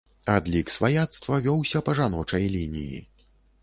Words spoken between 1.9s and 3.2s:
па жаночай лініі.